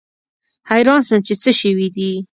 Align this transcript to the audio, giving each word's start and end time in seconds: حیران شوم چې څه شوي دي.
حیران 0.71 1.01
شوم 1.07 1.19
چې 1.27 1.33
څه 1.41 1.51
شوي 1.59 1.87
دي. 1.95 2.11